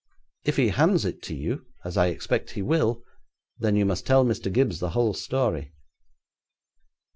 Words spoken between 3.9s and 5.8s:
tell Mr. Gibbes the whole story.'